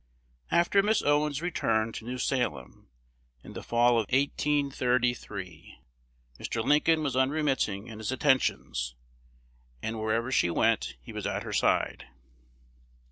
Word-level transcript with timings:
After 0.49 0.81
Miss 0.81 1.03
Owens's 1.03 1.43
return 1.43 1.91
to 1.91 2.05
New 2.05 2.17
Salem, 2.17 2.89
in 3.43 3.53
the 3.53 3.61
fall 3.61 3.99
of 3.99 4.07
1813, 4.11 5.77
Mr. 6.39 6.63
Lincoln 6.65 7.03
was 7.03 7.15
unremitting 7.15 7.85
in 7.85 7.99
his 7.99 8.11
attentions; 8.11 8.95
and 9.79 9.99
wherever 9.99 10.31
she 10.31 10.49
went 10.49 10.95
he 11.03 11.13
was 11.13 11.27
at 11.27 11.43
her 11.43 11.53
side. 11.53 12.07